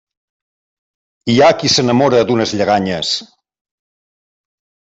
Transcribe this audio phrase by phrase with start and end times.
[1.33, 3.15] Hi ha qui s'enamora d'unes lleganyes.